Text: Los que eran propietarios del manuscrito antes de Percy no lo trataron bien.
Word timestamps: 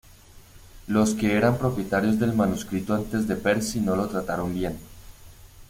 Los 0.87 1.13
que 1.13 1.35
eran 1.37 1.59
propietarios 1.59 2.17
del 2.17 2.33
manuscrito 2.33 2.95
antes 2.95 3.27
de 3.27 3.35
Percy 3.35 3.81
no 3.81 3.95
lo 3.95 4.07
trataron 4.07 4.51
bien. 4.51 4.79